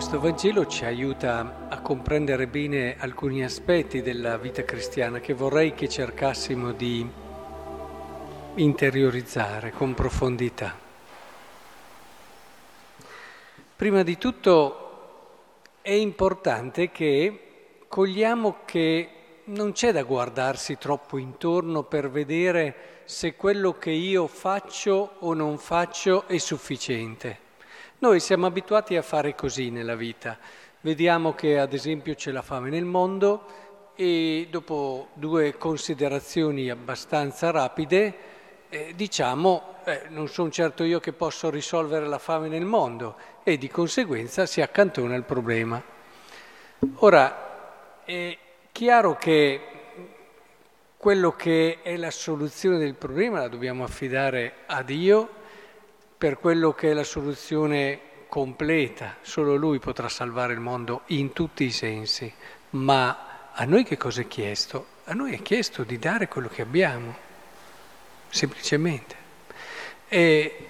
[0.00, 5.90] questo Vangelo ci aiuta a comprendere bene alcuni aspetti della vita cristiana che vorrei che
[5.90, 7.06] cercassimo di
[8.54, 10.74] interiorizzare con profondità.
[13.76, 19.10] Prima di tutto è importante che cogliamo che
[19.44, 25.58] non c'è da guardarsi troppo intorno per vedere se quello che io faccio o non
[25.58, 27.49] faccio è sufficiente.
[28.02, 30.38] Noi siamo abituati a fare così nella vita.
[30.80, 33.44] Vediamo che ad esempio c'è la fame nel mondo
[33.94, 38.14] e dopo due considerazioni abbastanza rapide
[38.70, 43.58] eh, diciamo eh, non sono certo io che posso risolvere la fame nel mondo e
[43.58, 45.82] di conseguenza si accantona il problema.
[47.00, 48.38] Ora, è
[48.72, 49.60] chiaro che
[50.96, 55.39] quello che è la soluzione del problema la dobbiamo affidare a Dio
[56.20, 61.64] per quello che è la soluzione completa, solo lui potrà salvare il mondo in tutti
[61.64, 62.30] i sensi,
[62.72, 64.84] ma a noi che cosa è chiesto?
[65.04, 67.16] A noi è chiesto di dare quello che abbiamo,
[68.28, 69.16] semplicemente.
[70.08, 70.66] E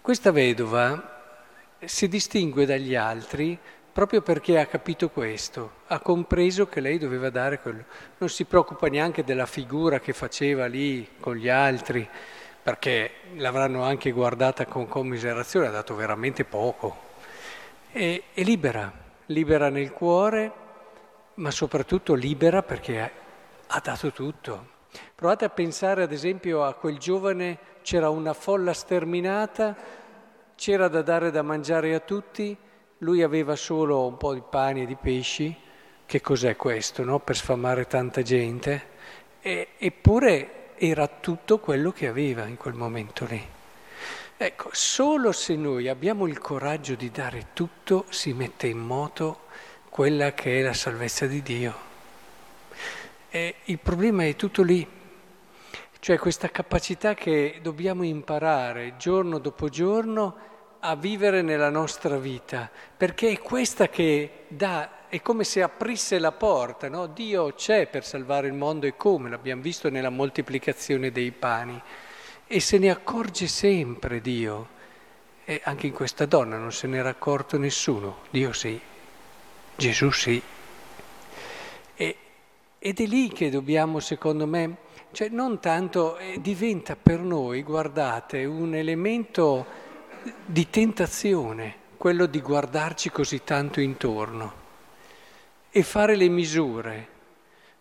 [0.00, 1.44] questa vedova
[1.84, 3.58] si distingue dagli altri
[3.92, 7.84] proprio perché ha capito questo, ha compreso che lei doveva dare quello.
[8.16, 12.08] Non si preoccupa neanche della figura che faceva lì con gli altri,
[12.66, 16.96] perché l'avranno anche guardata con commiserazione, ha dato veramente poco.
[17.92, 18.92] E, è libera,
[19.26, 20.52] libera nel cuore,
[21.34, 23.10] ma soprattutto libera perché
[23.68, 24.66] ha dato tutto.
[25.14, 29.76] Provate a pensare ad esempio a quel giovane, c'era una folla sterminata,
[30.56, 32.56] c'era da dare da mangiare a tutti,
[32.98, 35.56] lui aveva solo un po' di pani e di pesci,
[36.04, 37.20] che cos'è questo, no?
[37.20, 38.86] Per sfamare tanta gente.
[39.40, 43.44] E, eppure era tutto quello che aveva in quel momento lì.
[44.38, 49.44] Ecco, solo se noi abbiamo il coraggio di dare tutto si mette in moto
[49.88, 51.74] quella che è la salvezza di Dio.
[53.30, 54.86] E il problema è tutto lì,
[56.00, 60.36] cioè questa capacità che dobbiamo imparare giorno dopo giorno
[60.80, 66.32] a vivere nella nostra vita, perché è questa che dà è come se aprisse la
[66.32, 67.06] porta, no?
[67.06, 71.80] Dio c'è per salvare il mondo e come, l'abbiamo visto nella moltiplicazione dei pani.
[72.46, 74.74] E se ne accorge sempre Dio.
[75.46, 78.18] E anche in questa donna non se n'era accorto nessuno.
[78.30, 78.78] Dio sì,
[79.74, 80.42] Gesù sì.
[81.94, 82.16] E,
[82.78, 84.76] ed è lì che dobbiamo, secondo me,
[85.12, 89.64] cioè non tanto, eh, diventa per noi, guardate, un elemento
[90.44, 94.64] di tentazione, quello di guardarci così tanto intorno
[95.76, 97.08] e fare le misure.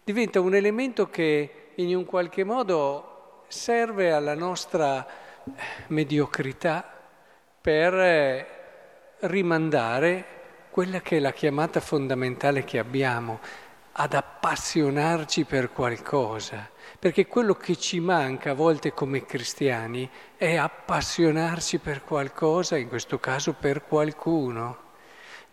[0.04, 5.52] Diventa un elemento che in un qualche modo serve alla nostra eh,
[5.88, 6.84] mediocrità
[7.62, 8.48] per eh,
[9.20, 10.26] rimandare
[10.72, 13.40] quella che è la chiamata fondamentale che abbiamo,
[13.94, 16.70] ad appassionarci per qualcosa,
[17.00, 23.20] perché quello che ci manca a volte come cristiani è appassionarci per qualcosa, in questo
[23.20, 24.85] caso per qualcuno.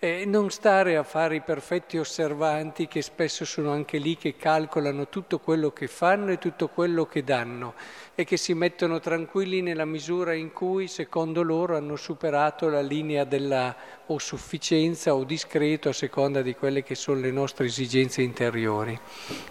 [0.05, 5.09] E non stare a fare i perfetti osservanti che spesso sono anche lì che calcolano
[5.09, 7.75] tutto quello che fanno e tutto quello che danno
[8.17, 13.23] e che si mettono tranquilli nella misura in cui secondo loro hanno superato la linea
[13.23, 13.77] della
[14.07, 18.99] o sufficienza o discreto a seconda di quelle che sono le nostre esigenze interiori.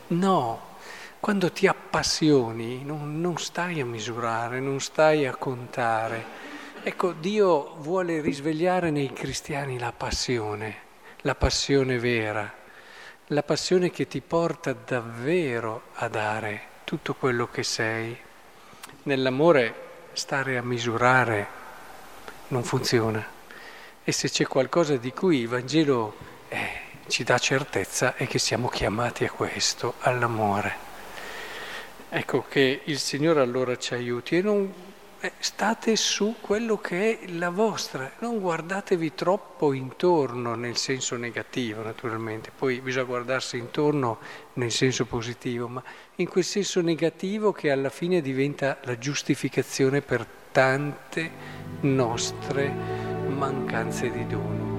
[0.08, 0.76] No,
[1.22, 6.51] quando ti appassioni non, non stai a misurare, non stai a contare
[6.84, 10.78] Ecco, Dio vuole risvegliare nei cristiani la passione,
[11.22, 12.52] la passione vera,
[13.28, 18.18] la passione che ti porta davvero a dare tutto quello che sei.
[19.04, 19.76] Nell'amore
[20.14, 21.48] stare a misurare
[22.48, 23.24] non funziona.
[24.04, 26.16] E se c'è qualcosa di cui il Vangelo
[26.48, 30.76] eh, ci dà certezza è che siamo chiamati a questo, all'amore.
[32.10, 34.74] Ecco che il Signore allora ci aiuti e non
[35.24, 41.84] eh, state su quello che è la vostra, non guardatevi troppo intorno nel senso negativo
[41.84, 44.18] naturalmente, poi bisogna guardarsi intorno
[44.54, 45.84] nel senso positivo, ma
[46.16, 51.32] in quel senso negativo che alla fine diventa la giustificazione per tante
[51.82, 52.74] nostre
[53.28, 54.71] mancanze di dono.